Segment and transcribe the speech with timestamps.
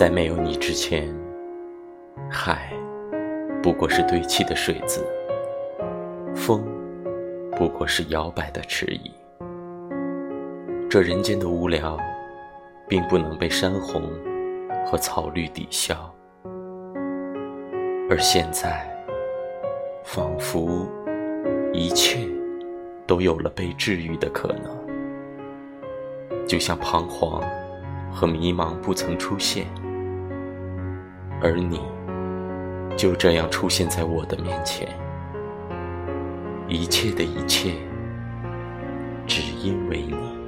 [0.00, 1.14] 在没有你之前，
[2.30, 2.72] 海
[3.62, 5.06] 不过是堆砌的水渍，
[6.34, 6.64] 风
[7.54, 9.10] 不过是摇摆的迟疑。
[10.88, 11.98] 这人间的无聊，
[12.88, 14.04] 并不能被山红
[14.86, 15.94] 和草绿抵消。
[18.08, 18.90] 而现在，
[20.02, 20.88] 仿佛
[21.74, 22.26] 一切
[23.06, 24.74] 都有了被治愈的可能，
[26.46, 27.42] 就像彷徨。
[28.12, 29.68] 和迷茫不曾出现，
[31.42, 31.80] 而你
[32.96, 34.88] 就这样出现在我的面前。
[36.68, 37.72] 一切的一切，
[39.26, 40.39] 只因为你。